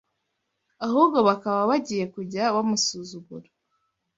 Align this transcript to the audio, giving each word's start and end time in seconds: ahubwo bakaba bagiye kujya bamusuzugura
ahubwo 0.85 1.17
bakaba 1.27 1.61
bagiye 1.71 2.05
kujya 2.13 2.43
bamusuzugura 2.55 3.49